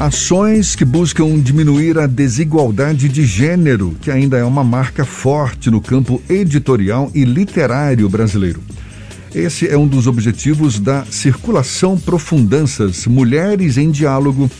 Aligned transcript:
Ações 0.00 0.74
que 0.74 0.82
buscam 0.82 1.38
diminuir 1.38 1.98
a 1.98 2.06
desigualdade 2.06 3.06
de 3.06 3.22
gênero, 3.26 3.94
que 4.00 4.10
ainda 4.10 4.38
é 4.38 4.42
uma 4.42 4.64
marca 4.64 5.04
forte 5.04 5.70
no 5.70 5.78
campo 5.78 6.22
editorial 6.26 7.10
e 7.14 7.22
literário 7.22 8.08
brasileiro. 8.08 8.62
Esse 9.34 9.68
é 9.68 9.76
um 9.76 9.86
dos 9.86 10.06
objetivos 10.06 10.80
da 10.80 11.04
Circulação 11.04 11.98
Profundanças 11.98 13.06
Mulheres 13.06 13.76
em 13.76 13.90
Diálogo, 13.90 14.50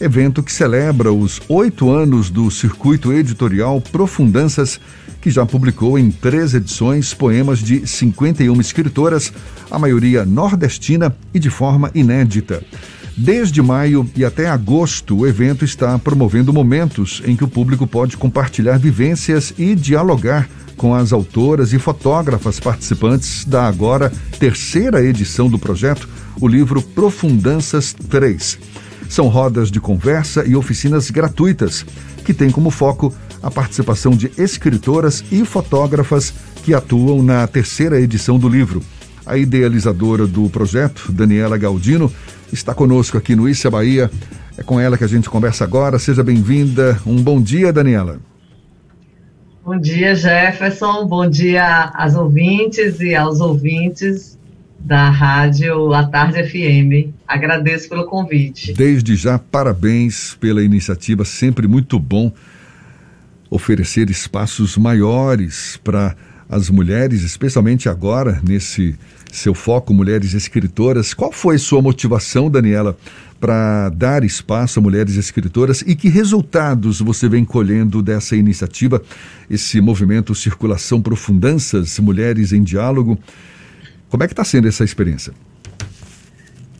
evento 0.00 0.42
que 0.42 0.50
celebra 0.50 1.12
os 1.12 1.42
oito 1.46 1.90
anos 1.90 2.30
do 2.30 2.50
circuito 2.50 3.12
editorial 3.12 3.82
Profundanças, 3.82 4.80
que 5.20 5.28
já 5.28 5.44
publicou 5.44 5.98
em 5.98 6.10
três 6.10 6.54
edições 6.54 7.12
poemas 7.12 7.58
de 7.58 7.86
51 7.86 8.58
escritoras, 8.62 9.30
a 9.70 9.78
maioria 9.78 10.24
nordestina 10.24 11.14
e 11.34 11.38
de 11.38 11.50
forma 11.50 11.90
inédita. 11.94 12.62
Desde 13.16 13.62
maio 13.62 14.06
e 14.14 14.26
até 14.26 14.46
agosto, 14.46 15.16
o 15.16 15.26
evento 15.26 15.64
está 15.64 15.98
promovendo 15.98 16.52
momentos 16.52 17.22
em 17.24 17.34
que 17.34 17.44
o 17.44 17.48
público 17.48 17.86
pode 17.86 18.14
compartilhar 18.14 18.78
vivências 18.78 19.54
e 19.56 19.74
dialogar 19.74 20.46
com 20.76 20.94
as 20.94 21.14
autoras 21.14 21.72
e 21.72 21.78
fotógrafas 21.78 22.60
participantes 22.60 23.46
da 23.46 23.66
agora 23.66 24.12
terceira 24.38 25.02
edição 25.02 25.48
do 25.48 25.58
projeto, 25.58 26.06
o 26.38 26.46
livro 26.46 26.82
Profundanças 26.82 27.94
3. 27.94 28.58
São 29.08 29.28
rodas 29.28 29.70
de 29.70 29.80
conversa 29.80 30.44
e 30.46 30.54
oficinas 30.54 31.10
gratuitas, 31.10 31.86
que 32.22 32.34
têm 32.34 32.50
como 32.50 32.70
foco 32.70 33.14
a 33.42 33.50
participação 33.50 34.12
de 34.12 34.30
escritoras 34.36 35.24
e 35.32 35.42
fotógrafas 35.46 36.34
que 36.62 36.74
atuam 36.74 37.22
na 37.22 37.46
terceira 37.46 37.98
edição 37.98 38.38
do 38.38 38.48
livro. 38.48 38.82
A 39.24 39.38
idealizadora 39.38 40.26
do 40.26 40.50
projeto, 40.50 41.10
Daniela 41.10 41.56
Galdino, 41.56 42.12
está 42.52 42.74
conosco 42.74 43.18
aqui 43.18 43.34
no 43.34 43.48
Issa 43.48 43.70
Bahia. 43.70 44.10
É 44.58 44.62
com 44.62 44.80
ela 44.80 44.96
que 44.96 45.04
a 45.04 45.08
gente 45.08 45.28
conversa 45.28 45.64
agora. 45.64 45.98
Seja 45.98 46.22
bem-vinda. 46.22 46.98
Um 47.06 47.22
bom 47.22 47.40
dia, 47.40 47.72
Daniela. 47.72 48.18
Bom 49.64 49.78
dia, 49.78 50.14
Jefferson. 50.14 51.06
Bom 51.06 51.28
dia 51.28 51.90
às 51.94 52.14
ouvintes 52.14 53.00
e 53.00 53.14
aos 53.14 53.40
ouvintes 53.40 54.38
da 54.78 55.10
Rádio 55.10 55.92
A 55.92 56.04
Tarde 56.06 56.44
FM. 56.44 57.12
Agradeço 57.26 57.88
pelo 57.88 58.04
convite. 58.06 58.72
Desde 58.72 59.16
já, 59.16 59.38
parabéns 59.38 60.36
pela 60.38 60.62
iniciativa. 60.62 61.24
Sempre 61.24 61.66
muito 61.66 61.98
bom 61.98 62.32
oferecer 63.50 64.08
espaços 64.10 64.76
maiores 64.76 65.80
para 65.82 66.14
as 66.48 66.70
mulheres, 66.70 67.22
especialmente 67.22 67.88
agora, 67.88 68.40
nesse 68.46 68.96
seu 69.32 69.54
foco 69.54 69.92
Mulheres 69.92 70.34
Escritoras. 70.34 71.12
Qual 71.12 71.32
foi 71.32 71.58
sua 71.58 71.82
motivação, 71.82 72.50
Daniela, 72.50 72.96
para 73.40 73.90
dar 73.90 74.24
espaço 74.24 74.78
a 74.78 74.82
mulheres 74.82 75.16
escritoras 75.16 75.82
e 75.82 75.94
que 75.94 76.08
resultados 76.08 77.00
você 77.00 77.28
vem 77.28 77.44
colhendo 77.44 78.02
dessa 78.02 78.34
iniciativa, 78.34 79.02
esse 79.50 79.80
movimento 79.80 80.34
Circulação 80.34 81.02
Profundanças, 81.02 81.98
Mulheres 81.98 82.52
em 82.52 82.62
Diálogo? 82.62 83.18
Como 84.08 84.22
é 84.22 84.26
que 84.26 84.32
está 84.32 84.44
sendo 84.44 84.68
essa 84.68 84.84
experiência? 84.84 85.32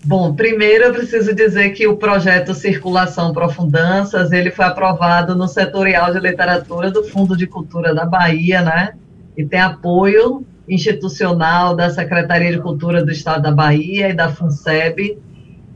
Bom, 0.04 0.34
primeiro 0.34 0.84
eu 0.84 0.94
preciso 0.94 1.34
dizer 1.34 1.70
que 1.70 1.86
o 1.86 1.96
projeto 1.96 2.54
Circulação 2.54 3.32
Profundanças, 3.32 4.30
ele 4.30 4.52
foi 4.52 4.64
aprovado 4.64 5.34
no 5.34 5.48
Setorial 5.48 6.12
de 6.12 6.20
Literatura 6.20 6.90
do 6.92 7.02
Fundo 7.02 7.36
de 7.36 7.46
Cultura 7.46 7.92
da 7.92 8.06
Bahia, 8.06 8.62
né? 8.62 8.94
E 9.36 9.44
tem 9.44 9.60
apoio 9.60 10.44
institucional 10.68 11.74
da 11.76 11.90
Secretaria 11.90 12.52
de 12.52 12.60
Cultura 12.60 13.04
do 13.04 13.10
Estado 13.10 13.42
da 13.42 13.52
Bahia 13.52 14.08
e 14.08 14.14
da 14.14 14.28
FUNSEB. 14.28 15.18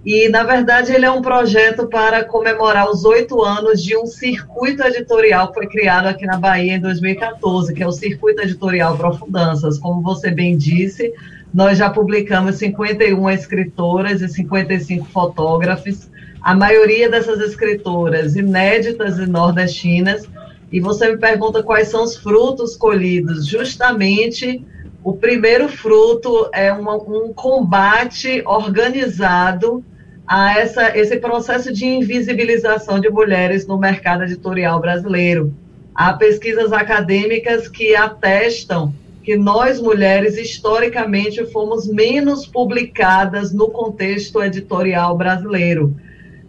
E, 0.04 0.30
na 0.30 0.42
verdade, 0.42 0.92
ele 0.92 1.04
é 1.04 1.10
um 1.10 1.20
projeto 1.20 1.86
para 1.86 2.24
comemorar 2.24 2.90
os 2.90 3.04
oito 3.04 3.42
anos 3.42 3.82
de 3.82 3.96
um 3.96 4.06
circuito 4.06 4.82
editorial 4.82 5.48
que 5.48 5.54
foi 5.54 5.66
criado 5.66 6.06
aqui 6.06 6.24
na 6.24 6.38
Bahia 6.38 6.76
em 6.76 6.80
2014, 6.80 7.74
que 7.74 7.82
é 7.82 7.86
o 7.86 7.92
Circuito 7.92 8.40
Editorial 8.40 8.96
Profundanças. 8.96 9.78
Como 9.78 10.00
você 10.00 10.30
bem 10.30 10.56
disse, 10.56 11.12
nós 11.52 11.76
já 11.76 11.90
publicamos 11.90 12.56
51 12.56 13.28
escritoras 13.30 14.22
e 14.22 14.28
55 14.28 15.04
fotógrafos, 15.06 16.08
a 16.40 16.54
maioria 16.54 17.10
dessas 17.10 17.38
escritoras 17.40 18.36
inéditas 18.36 19.18
e 19.18 19.26
nordestinas. 19.26 20.26
E 20.72 20.80
você 20.80 21.10
me 21.10 21.18
pergunta 21.18 21.62
quais 21.62 21.88
são 21.88 22.04
os 22.04 22.16
frutos 22.16 22.76
colhidos, 22.76 23.46
justamente 23.46 24.64
o 25.02 25.14
primeiro 25.14 25.68
fruto 25.68 26.48
é 26.52 26.72
uma, 26.72 26.94
um 26.96 27.32
combate 27.32 28.42
organizado 28.46 29.82
a 30.26 30.58
essa, 30.58 30.96
esse 30.96 31.16
processo 31.16 31.72
de 31.72 31.86
invisibilização 31.86 33.00
de 33.00 33.08
mulheres 33.08 33.66
no 33.66 33.78
mercado 33.78 34.22
editorial 34.22 34.78
brasileiro. 34.78 35.52
Há 35.94 36.12
pesquisas 36.12 36.72
acadêmicas 36.72 37.66
que 37.66 37.96
atestam 37.96 38.94
que 39.24 39.36
nós 39.36 39.80
mulheres 39.80 40.38
historicamente 40.38 41.44
fomos 41.46 41.86
menos 41.88 42.46
publicadas 42.46 43.52
no 43.52 43.70
contexto 43.70 44.42
editorial 44.42 45.16
brasileiro 45.16 45.96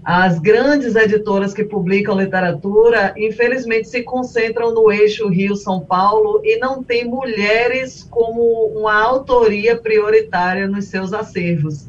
as 0.03 0.39
grandes 0.39 0.95
editoras 0.95 1.53
que 1.53 1.63
publicam 1.63 2.19
literatura, 2.19 3.13
infelizmente, 3.15 3.87
se 3.87 4.01
concentram 4.01 4.73
no 4.73 4.91
eixo 4.91 5.27
Rio-São 5.27 5.79
Paulo 5.79 6.41
e 6.43 6.57
não 6.57 6.83
tem 6.83 7.05
mulheres 7.05 8.07
como 8.09 8.41
uma 8.75 8.99
autoria 8.99 9.77
prioritária 9.77 10.67
nos 10.67 10.85
seus 10.85 11.13
acervos. 11.13 11.87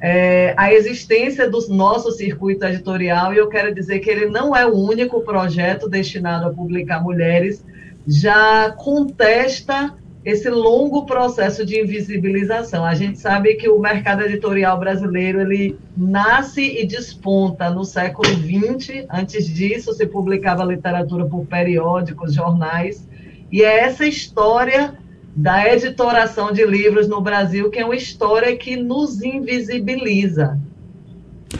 É, 0.00 0.54
a 0.56 0.72
existência 0.72 1.50
do 1.50 1.58
nosso 1.68 2.12
circuito 2.12 2.66
editorial, 2.66 3.32
e 3.32 3.38
eu 3.38 3.48
quero 3.48 3.74
dizer 3.74 3.98
que 4.00 4.10
ele 4.10 4.26
não 4.26 4.54
é 4.54 4.66
o 4.66 4.74
único 4.74 5.22
projeto 5.22 5.88
destinado 5.88 6.46
a 6.46 6.52
publicar 6.52 7.02
mulheres, 7.02 7.64
já 8.06 8.70
contesta 8.72 9.94
esse 10.28 10.50
longo 10.50 11.06
processo 11.06 11.64
de 11.64 11.80
invisibilização. 11.80 12.84
A 12.84 12.94
gente 12.94 13.18
sabe 13.18 13.54
que 13.54 13.66
o 13.66 13.78
mercado 13.78 14.22
editorial 14.22 14.78
brasileiro 14.78 15.40
ele 15.40 15.78
nasce 15.96 16.60
e 16.60 16.86
desponta 16.86 17.70
no 17.70 17.82
século 17.82 18.28
XX. 18.28 19.06
Antes 19.10 19.46
disso, 19.48 19.94
se 19.94 20.06
publicava 20.06 20.62
literatura 20.64 21.24
por 21.24 21.46
periódicos, 21.46 22.34
jornais, 22.34 23.08
e 23.50 23.62
é 23.62 23.84
essa 23.84 24.04
história 24.04 24.98
da 25.34 25.66
editoração 25.66 26.52
de 26.52 26.66
livros 26.66 27.08
no 27.08 27.22
Brasil 27.22 27.70
que 27.70 27.78
é 27.78 27.84
uma 27.86 27.96
história 27.96 28.54
que 28.54 28.76
nos 28.76 29.22
invisibiliza. 29.22 30.60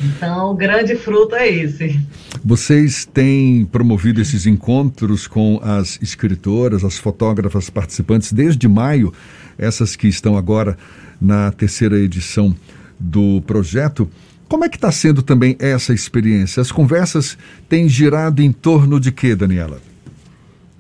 Então, 0.05 0.51
o 0.51 0.55
grande 0.55 0.95
fruto 0.97 1.35
é 1.35 1.49
esse. 1.49 1.99
Vocês 2.45 3.05
têm 3.05 3.65
promovido 3.65 4.21
esses 4.21 4.47
encontros 4.47 5.27
com 5.27 5.61
as 5.63 5.99
escritoras, 6.03 6.85
as 6.85 6.99
fotógrafas 6.99 7.71
participantes 7.71 8.33
desde 8.33 8.69
maio, 8.69 9.13
essas 9.57 9.97
que 9.97 10.07
estão 10.07 10.37
agora 10.37 10.77
na 11.21 11.51
terceira 11.51 11.99
edição 11.99 12.55
do 12.99 13.43
projeto. 13.47 14.09
Como 14.49 14.65
é 14.65 14.69
que 14.69 14.77
está 14.77 14.91
sendo 14.91 15.23
também 15.23 15.57
essa 15.59 15.93
experiência? 15.93 16.61
As 16.61 16.73
conversas 16.73 17.37
têm 17.69 17.89
girado 17.89 18.43
em 18.43 18.53
torno 18.53 18.99
de 18.99 19.13
quê, 19.13 19.35
Daniela? 19.35 19.88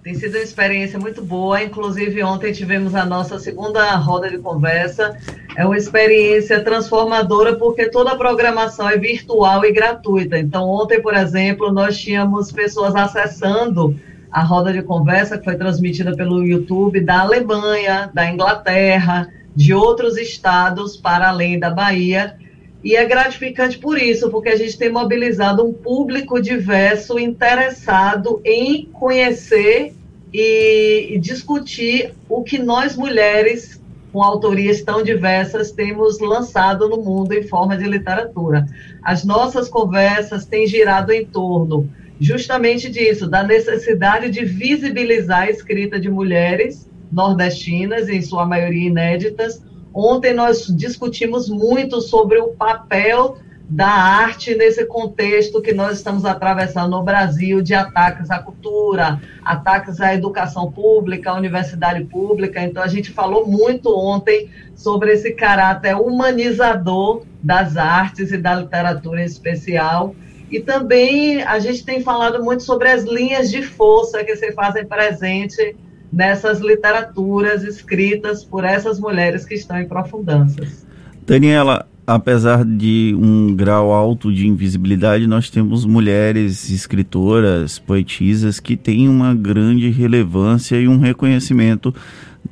Tem 0.09 0.15
sido 0.15 0.37
uma 0.37 0.43
experiência 0.43 0.99
muito 0.99 1.21
boa. 1.21 1.63
Inclusive, 1.63 2.23
ontem 2.23 2.51
tivemos 2.51 2.95
a 2.95 3.05
nossa 3.05 3.39
segunda 3.39 3.95
roda 3.97 4.31
de 4.31 4.39
conversa. 4.39 5.19
É 5.55 5.67
uma 5.67 5.77
experiência 5.77 6.65
transformadora 6.65 7.57
porque 7.57 7.91
toda 7.91 8.13
a 8.13 8.17
programação 8.17 8.89
é 8.89 8.97
virtual 8.97 9.67
e 9.67 9.71
gratuita. 9.71 10.39
Então, 10.39 10.67
ontem, 10.67 11.03
por 11.03 11.13
exemplo, 11.13 11.71
nós 11.71 12.01
tínhamos 12.01 12.51
pessoas 12.51 12.97
acessando 12.97 14.01
a 14.33 14.43
roda 14.43 14.73
de 14.73 14.81
conversa 14.81 15.37
que 15.37 15.45
foi 15.45 15.57
transmitida 15.57 16.17
pelo 16.17 16.43
YouTube 16.43 17.03
da 17.03 17.21
Alemanha, 17.21 18.11
da 18.15 18.31
Inglaterra, 18.31 19.29
de 19.55 19.75
outros 19.75 20.17
estados 20.17 20.97
para 20.97 21.29
além 21.29 21.59
da 21.59 21.69
Bahia. 21.69 22.35
E 22.83 22.97
é 22.97 23.05
gratificante 23.05 23.77
por 23.77 23.99
isso, 23.99 24.31
porque 24.31 24.49
a 24.49 24.57
gente 24.57 24.79
tem 24.79 24.91
mobilizado 24.91 25.63
um 25.63 25.75
público 25.75 26.41
diverso 26.41 27.19
interessado 27.19 28.41
em 28.43 28.87
conhecer 28.87 29.98
e, 30.33 31.19
discutir 31.21 32.15
o 32.29 32.43
que 32.43 32.59
nós 32.59 32.97
mulheres 32.97 33.81
com 34.13 34.23
autorias 34.23 34.83
tão 34.83 35.03
diversas 35.03 35.71
temos 35.71 36.19
lançado 36.19 36.89
no 36.89 36.97
mundo 36.97 37.33
em 37.33 37.43
forma 37.43 37.77
de 37.77 37.85
literatura. 37.85 38.67
As 39.03 39.25
nossas 39.25 39.69
conversas 39.69 40.47
têm 40.47 40.67
girado 40.67 41.13
em 41.13 41.25
torno 41.25 41.89
justamente 42.21 42.91
disso, 42.91 43.29
da 43.29 43.43
necessidade 43.43 44.31
de 44.31 44.45
visibilizar 44.45 45.43
a 45.43 45.51
escrita 45.51 46.01
de 46.01 46.11
mulheres 46.11 46.89
nordestinas, 47.13 48.09
em 48.09 48.21
sua 48.21 48.45
maioria 48.45 48.89
inéditas. 48.89 49.63
Ontem 49.95 50.35
nós 50.35 50.67
discutimos 50.67 51.49
muito 51.49 52.01
sobre 52.01 52.39
o 52.39 52.49
papel 52.49 53.39
da 53.69 53.89
arte 53.89 54.55
nesse 54.55 54.87
contexto 54.87 55.61
que 55.61 55.75
nós 55.75 55.99
estamos 55.99 56.25
atravessando 56.25 56.91
no 56.91 57.03
Brasil 57.03 57.61
de 57.61 57.75
ataques 57.75 58.31
à 58.31 58.39
cultura, 58.39 59.21
ataques 59.45 60.01
à 60.01 60.15
educação 60.15 60.73
pública, 60.73 61.31
à 61.31 61.35
universidade 61.35 62.03
pública. 62.05 62.63
Então, 62.63 62.83
a 62.83 62.89
gente 62.89 63.11
falou 63.11 63.47
muito 63.47 63.95
ontem 63.95 64.49
sobre 64.75 65.13
esse 65.13 65.33
caráter 65.33 65.95
humanizador 65.97 67.25
das 67.43 67.77
artes 67.77 68.33
e 68.33 68.39
da 68.39 68.55
literatura 68.55 69.21
em 69.21 69.27
especial. 69.27 70.15
E 70.51 70.61
também 70.61 71.43
a 71.43 71.59
gente 71.59 71.85
tem 71.85 72.03
falado 72.03 72.43
muito 72.43 72.63
sobre 72.63 72.89
as 72.89 73.05
linhas 73.05 73.51
de 73.51 73.63
força 73.63 74.25
que 74.25 74.35
se 74.35 74.51
fazem 74.53 74.87
presente 74.87 75.77
nessas 76.11 76.59
literaturas 76.61 77.63
escritas 77.65 78.43
por 78.43 78.65
essas 78.65 78.99
mulheres 78.99 79.45
que 79.45 79.55
estão 79.55 79.79
em 79.79 79.87
profundanças. 79.87 80.87
Daniela, 81.27 81.88
apesar 82.09 82.65
de 82.65 83.15
um 83.21 83.55
grau 83.55 83.93
alto 83.93 84.33
de 84.33 84.49
invisibilidade, 84.49 85.27
nós 85.27 85.51
temos 85.51 85.85
mulheres 85.85 86.71
escritoras, 86.71 87.79
poetisas 87.79 88.59
que 88.59 88.79
têm 88.79 89.11
uma 89.11 89.35
grande 89.35 89.91
relevância 89.91 90.81
e 90.81 90.89
um 90.89 90.99
reconhecimento 90.99 91.95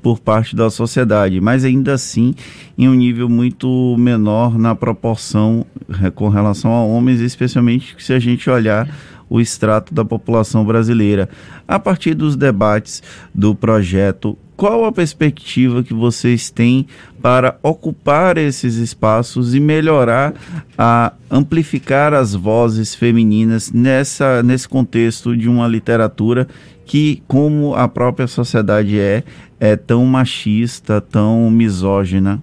por 0.03 0.21
parte 0.21 0.55
da 0.55 0.69
sociedade, 0.69 1.41
mas 1.41 1.65
ainda 1.65 1.95
assim 1.95 2.35
em 2.77 2.87
um 2.87 2.93
nível 2.93 3.31
muito 3.31 3.97
menor 3.99 4.59
na 4.59 4.75
proporção 4.75 5.65
eh, 6.03 6.11
com 6.11 6.29
relação 6.29 6.71
a 6.73 6.85
homens, 6.85 7.23
especialmente 7.23 7.97
se 7.99 8.13
a 8.13 8.19
gente 8.19 8.51
olhar 8.51 8.87
o 9.29 9.41
extrato 9.41 9.93
da 9.93 10.05
população 10.05 10.65
brasileira. 10.65 11.29
A 11.67 11.79
partir 11.79 12.15
dos 12.15 12.37
debates 12.37 13.03
do 13.35 13.55
projeto, 13.55 14.37
qual 14.57 14.87
a 14.87 14.93
perspectiva 14.93 15.83
que 15.83 15.93
vocês 15.93 16.51
têm 16.51 16.87
para 17.21 17.59
ocupar 17.63 18.39
esses 18.39 18.77
espaços 18.77 19.55
e 19.55 19.61
melhorar 19.61 20.35
a 20.79 21.13
amplificar 21.31 22.15
as 22.15 22.35
vozes 22.35 22.95
femininas 22.95 23.71
nessa 23.71 24.43
nesse 24.43 24.69
contexto 24.69 25.37
de 25.37 25.49
uma 25.49 25.69
literatura 25.69 26.49
que, 26.87 27.23
como 27.27 27.75
a 27.75 27.89
própria 27.89 28.27
sociedade 28.27 28.99
é, 28.99 29.25
é 29.59 29.77
tão 29.77 30.07
machista, 30.07 31.01
tão 31.01 31.51
misógina? 31.51 32.41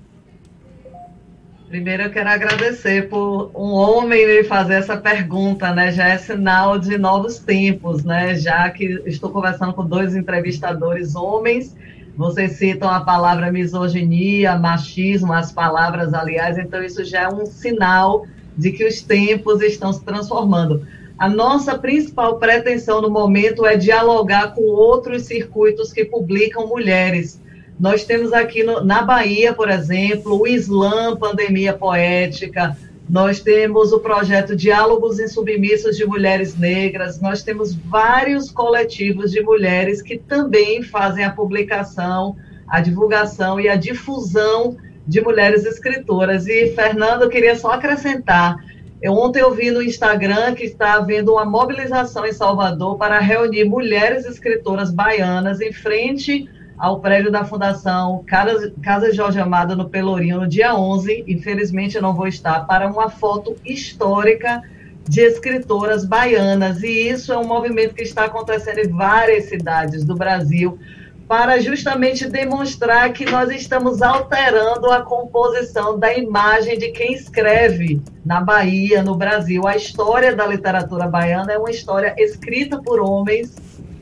Primeiro 1.74 2.04
eu 2.04 2.12
quero 2.12 2.30
agradecer 2.30 3.10
por 3.10 3.50
um 3.56 3.72
homem 3.72 4.28
me 4.28 4.44
fazer 4.44 4.76
essa 4.76 4.96
pergunta, 4.96 5.74
né? 5.74 5.92
Já 5.92 6.10
é 6.10 6.20
sinal 6.20 6.78
de 6.78 7.00
novos 7.00 7.40
tempos, 7.40 8.04
né? 8.04 8.36
Já 8.36 8.70
que 8.70 9.02
estou 9.08 9.32
conversando 9.32 9.74
com 9.74 9.84
dois 9.84 10.16
entrevistadores 10.16 11.16
homens, 11.16 11.76
vocês 12.16 12.58
citam 12.58 12.88
a 12.88 13.02
palavra 13.02 13.52
misoginia, 13.52 14.56
machismo, 14.56 15.34
as 15.34 15.52
palavras, 15.52 16.14
aliás, 16.14 16.60
então 16.60 16.84
isso 16.84 17.04
já 17.04 17.22
é 17.22 17.28
um 17.28 17.48
sinal 17.48 18.28
de 18.56 18.72
que 18.72 18.86
os 18.86 19.02
tempos 19.02 19.60
estão 19.64 19.92
se 19.92 20.06
transformando. 20.06 20.86
A 21.18 21.28
nossa 21.28 21.76
principal 21.76 22.38
pretensão 22.38 23.02
no 23.02 23.10
momento 23.10 23.66
é 23.66 23.76
dialogar 23.76 24.54
com 24.54 24.62
outros 24.62 25.24
circuitos 25.24 25.92
que 25.92 26.06
publicam 26.06 26.68
mulheres 26.68 27.42
nós 27.80 28.04
temos 28.04 28.34
aqui 28.34 28.64
no, 28.64 28.84
na 28.84 29.02
Bahia, 29.02 29.54
por 29.54 29.70
exemplo, 29.70 30.40
o 30.40 30.48
Islã 30.48 31.16
Pandemia 31.16 31.74
Poética, 31.74 32.78
nós 33.10 33.42
temos 33.42 33.92
o 33.92 34.00
projeto 34.00 34.56
Diálogos 34.56 35.20
Insubmissos 35.20 35.98
de 35.98 36.06
Mulheres 36.06 36.58
Negras, 36.58 37.20
nós 37.20 37.44
temos 37.44 37.76
vários 37.76 38.50
coletivos 38.50 39.32
de 39.32 39.42
mulheres 39.42 40.02
que 40.02 40.18
também 40.18 40.82
fazem 40.82 41.24
a 41.24 41.30
publicação, 41.30 42.38
a 42.68 42.80
divulgação 42.80 43.60
e 43.60 43.68
a 43.68 43.76
difusão 43.76 44.78
de 45.06 45.20
mulheres 45.20 45.66
escritoras. 45.66 46.48
E, 46.48 46.68
Fernando, 46.74 47.24
eu 47.24 47.30
queria 47.30 47.56
só 47.56 47.72
acrescentar. 47.72 48.56
Eu, 49.02 49.14
ontem 49.14 49.42
eu 49.42 49.54
vi 49.54 49.70
no 49.70 49.82
Instagram 49.82 50.56
que 50.56 50.64
está 50.64 50.94
havendo 50.94 51.34
uma 51.34 51.44
mobilização 51.44 52.26
em 52.26 52.32
Salvador 52.32 52.98
para 52.98 53.20
reunir 53.20 53.66
mulheres 53.66 54.26
escritoras 54.26 54.92
baianas 54.92 55.60
em 55.60 55.74
frente 55.74 56.50
ao 56.84 57.00
prédio 57.00 57.32
da 57.32 57.46
Fundação 57.46 58.26
Casa, 58.28 59.14
Jorge 59.14 59.40
Amado, 59.40 59.74
no 59.74 59.88
Pelourinho, 59.88 60.42
no 60.42 60.46
dia 60.46 60.76
11. 60.76 61.24
Infelizmente, 61.26 61.96
eu 61.96 62.02
não 62.02 62.14
vou 62.14 62.28
estar, 62.28 62.68
para 62.68 62.92
uma 62.92 63.10
foto 63.10 63.56
histórica 63.64 64.62
de 65.08 65.22
escritoras 65.22 66.04
baianas. 66.04 66.84
E 66.84 67.08
isso 67.08 67.32
é 67.32 67.38
um 67.38 67.48
movimento 67.48 67.96
que 67.96 68.04
está 68.04 68.26
acontecendo 68.26 68.80
em 68.80 68.90
várias 68.90 69.46
cidades 69.46 70.04
do 70.04 70.14
Brasil, 70.14 70.78
para 71.26 71.58
justamente 71.62 72.28
demonstrar 72.28 73.14
que 73.14 73.24
nós 73.24 73.50
estamos 73.50 74.02
alterando 74.02 74.92
a 74.92 75.04
composição 75.04 75.98
da 75.98 76.14
imagem 76.14 76.78
de 76.78 76.92
quem 76.92 77.14
escreve 77.14 78.02
na 78.26 78.42
Bahia, 78.42 79.02
no 79.02 79.16
Brasil. 79.16 79.66
A 79.66 79.78
história 79.78 80.36
da 80.36 80.46
literatura 80.46 81.08
baiana 81.08 81.54
é 81.54 81.58
uma 81.58 81.72
história 81.72 82.14
escrita 82.18 82.78
por 82.78 83.00
homens, 83.00 83.56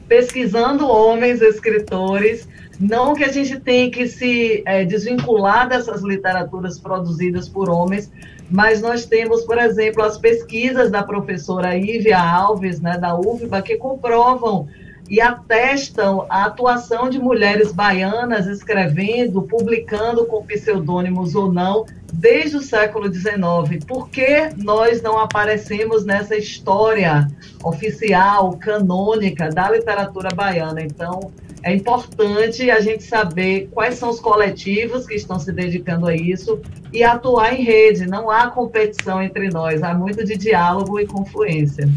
pesquisando 0.08 0.88
homens 0.88 1.44
escritores 1.44 2.50
não 2.82 3.14
que 3.14 3.24
a 3.24 3.32
gente 3.32 3.60
tenha 3.60 3.92
que 3.92 4.08
se 4.08 4.64
é, 4.66 4.84
desvincular 4.84 5.70
dessas 5.70 6.02
literaturas 6.02 6.80
produzidas 6.80 7.48
por 7.48 7.70
homens, 7.70 8.12
mas 8.50 8.82
nós 8.82 9.06
temos, 9.06 9.44
por 9.44 9.60
exemplo, 9.60 10.04
as 10.04 10.18
pesquisas 10.18 10.90
da 10.90 11.04
professora 11.04 11.78
Ívia 11.78 12.20
Alves, 12.20 12.82
né, 12.82 12.98
da 12.98 13.16
UFBA, 13.16 13.62
que 13.62 13.78
comprovam 13.78 14.68
e 15.08 15.22
atestam 15.22 16.26
a 16.30 16.46
atuação 16.46 17.10
de 17.10 17.20
mulheres 17.20 17.72
baianas 17.72 18.48
escrevendo, 18.48 19.42
publicando 19.44 20.26
com 20.26 20.44
pseudônimos 20.44 21.36
ou 21.36 21.52
não, 21.52 21.86
desde 22.12 22.58
o 22.58 22.62
século 22.62 23.14
XIX. 23.14 23.86
Por 23.86 24.10
que 24.10 24.50
nós 24.58 25.02
não 25.02 25.20
aparecemos 25.20 26.06
nessa 26.06 26.36
história 26.36 27.28
oficial, 27.64 28.58
canônica 28.58 29.50
da 29.50 29.70
literatura 29.70 30.30
baiana? 30.34 30.82
Então, 30.82 31.32
é 31.64 31.76
importante 31.76 32.70
a 32.72 32.80
gente 32.80 33.04
saber 33.04 33.70
quais 33.72 33.96
são 33.96 34.10
os 34.10 34.20
coletivos 34.20 35.06
que 35.06 35.16
estão 35.16 35.40
se 35.40 35.52
dedicando 35.52 36.08
a 36.08 36.16
isso 36.16 36.60
e 36.92 37.04
atuar 37.04 37.54
em 37.54 37.64
rede. 37.64 38.08
Não 38.08 38.30
há 38.30 38.50
competição 38.50 39.22
entre 39.22 39.50
nós, 39.50 39.84
há 39.84 39.94
muito 39.94 40.26
de 40.26 40.36
diálogo 40.36 41.00
e 41.00 41.06
confluência. 41.06 41.88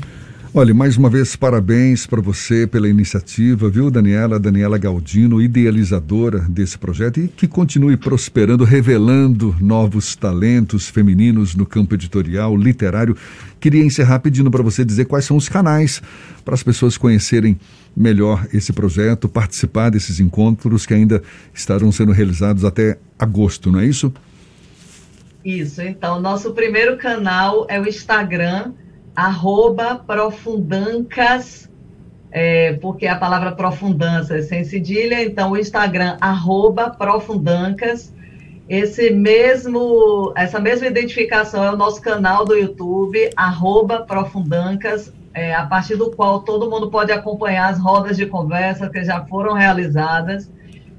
Olha, 0.57 0.73
mais 0.73 0.97
uma 0.97 1.11
vez, 1.11 1.35
parabéns 1.35 2.07
para 2.07 2.21
você 2.21 2.65
pela 2.65 2.89
iniciativa, 2.89 3.69
viu, 3.69 3.91
Daniela? 3.91 4.39
Daniela 4.39 4.79
Galdino, 4.79 5.43
idealizadora 5.43 6.39
desse 6.49 6.79
projeto 6.79 7.19
e 7.19 7.27
que 7.27 7.49
continue 7.49 7.97
prosperando, 7.97 8.63
revelando 8.63 9.53
novos 9.61 10.15
talentos 10.15 10.89
femininos 10.89 11.57
no 11.57 11.67
campo 11.67 11.97
editorial, 11.97 12.57
literário. 12.57 13.17
Queria 13.59 13.85
encerrar 13.85 14.21
pedindo 14.21 14.49
para 14.49 14.63
você 14.63 14.85
dizer 14.85 15.07
quais 15.07 15.25
são 15.25 15.37
os 15.37 15.49
canais 15.49 16.01
para 16.45 16.55
as 16.55 16.63
pessoas 16.63 16.97
conhecerem 16.97 17.59
melhor 17.97 18.47
esse 18.55 18.73
projeto, 18.73 19.29
participar 19.29 19.91
desses 19.91 20.21
encontros 20.21 20.87
que 20.87 20.95
ainda 20.95 21.21
estarão 21.53 21.91
sendo 21.91 22.13
realizados 22.13 22.65
até 22.65 22.97
agosto, 23.19 23.73
não 23.73 23.81
é 23.81 23.87
isso? 23.87 24.15
Isso, 25.45 25.83
então, 25.83 26.21
nosso 26.21 26.53
primeiro 26.53 26.97
canal 26.97 27.67
é 27.69 27.81
o 27.81 27.89
Instagram, 27.89 28.73
arroba 29.15 29.97
profundancas, 29.97 31.71
é, 32.31 32.73
porque 32.75 33.07
a 33.07 33.17
palavra 33.17 33.53
profundança 33.53 34.37
é 34.37 34.43
sem 34.43 34.65
cedilha, 34.65 35.23
então 35.23 35.53
o 35.53 35.57
Instagram, 35.57 36.17
arroba 36.21 36.91
profundancas, 36.91 38.13
esse 38.69 39.11
mesmo, 39.11 40.33
essa 40.35 40.59
mesma 40.59 40.87
identificação 40.87 41.63
é 41.63 41.71
o 41.71 41.77
nosso 41.77 42.01
canal 42.01 42.45
do 42.45 42.55
YouTube, 42.55 43.31
arroba 43.37 44.01
profundancas, 44.01 45.13
é, 45.35 45.55
a 45.55 45.67
partir 45.67 45.97
do 45.97 46.11
qual 46.11 46.41
todo 46.41 46.71
mundo 46.71 46.91
pode 46.91 47.13
acompanhar 47.13 47.71
as 47.71 47.79
rodas 47.79 48.17
de 48.17 48.25
conversa 48.25 48.89
que 48.89 49.05
já 49.05 49.25
foram 49.27 49.53
realizadas. 49.53 50.51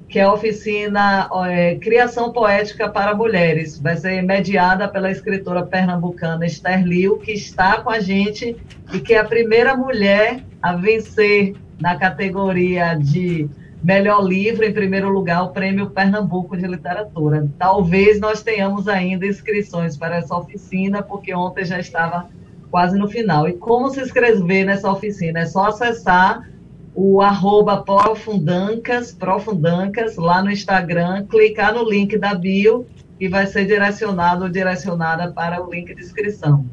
que 0.10 0.18
é 0.18 0.24
a 0.24 0.34
oficina 0.34 1.30
é, 1.48 1.76
Criação 1.76 2.32
Poética 2.32 2.90
para 2.90 3.14
Mulheres. 3.14 3.80
Vai 3.80 3.96
ser 3.98 4.24
mediada 4.24 4.88
pela 4.88 5.12
escritora 5.12 5.64
pernambucana 5.64 6.46
Esther 6.46 6.84
Liu, 6.84 7.18
que 7.18 7.34
está 7.34 7.82
com 7.82 7.90
a 7.90 8.00
gente 8.00 8.56
e 8.92 9.00
que 9.00 9.14
é 9.14 9.20
a 9.20 9.26
primeira 9.26 9.76
mulher 9.76 10.44
a 10.62 10.76
vencer 10.76 11.56
na 11.80 11.96
categoria 11.96 12.96
de 12.96 13.48
melhor 13.84 14.24
livro, 14.24 14.66
em 14.66 14.74
primeiro 14.74 15.10
lugar, 15.10 15.44
o 15.44 15.50
Prêmio 15.50 15.92
Pernambuco 15.92 16.58
de 16.58 16.66
Literatura. 16.66 17.48
Talvez 17.60 18.20
nós 18.20 18.42
tenhamos 18.42 18.88
ainda 18.88 19.28
inscrições 19.28 19.96
para 19.96 20.18
essa 20.18 20.36
oficina, 20.36 21.04
porque 21.04 21.34
ontem 21.34 21.64
já 21.64 21.80
estava 21.80 22.28
quase 22.70 22.98
no 22.98 23.08
final. 23.08 23.48
E 23.48 23.54
como 23.54 23.90
se 23.90 24.02
inscrever 24.02 24.66
nessa 24.66 24.92
oficina? 24.92 25.40
É 25.40 25.46
só 25.46 25.68
acessar 25.68 26.48
o 26.94 27.22
arroba 27.22 27.84
profundancas, 27.84 29.12
profundancas, 29.12 30.16
lá 30.18 30.44
no 30.44 30.50
Instagram, 30.50 31.26
clicar 31.30 31.74
no 31.74 31.88
link 31.88 32.18
da 32.18 32.34
bio 32.34 32.86
e 33.20 33.28
vai 33.28 33.46
ser 33.46 33.66
direcionado 33.66 34.44
ou 34.44 34.50
direcionada 34.50 35.32
para 35.32 35.64
o 35.64 35.72
link 35.72 35.94
de 35.94 36.02
inscrição. 36.02 36.66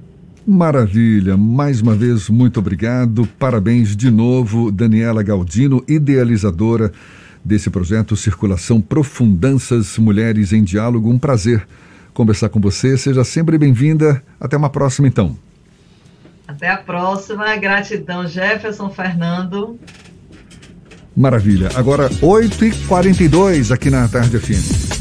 Maravilha, 0.46 1.36
mais 1.36 1.80
uma 1.80 1.94
vez, 1.94 2.28
muito 2.28 2.58
obrigado. 2.60 3.26
Parabéns 3.38 3.96
de 3.96 4.10
novo, 4.10 4.70
Daniela 4.70 5.22
Galdino, 5.22 5.82
idealizadora 5.88 6.92
desse 7.44 7.70
projeto 7.70 8.16
Circulação 8.16 8.80
Profundanças 8.80 9.98
Mulheres 9.98 10.52
em 10.52 10.62
Diálogo. 10.62 11.10
Um 11.10 11.18
prazer 11.18 11.66
conversar 12.14 12.48
com 12.48 12.60
você. 12.60 12.96
Seja 12.96 13.24
sempre 13.24 13.58
bem-vinda. 13.58 14.22
Até 14.40 14.56
uma 14.56 14.70
próxima, 14.70 15.08
então. 15.08 15.36
Até 16.46 16.68
a 16.68 16.76
próxima. 16.76 17.56
Gratidão, 17.56 18.26
Jefferson 18.26 18.90
Fernando. 18.90 19.78
Maravilha. 21.16 21.70
Agora, 21.74 22.08
8h42 22.10 23.72
aqui 23.72 23.88
na 23.88 24.08
Tarde 24.08 24.38
FM. 24.38 24.93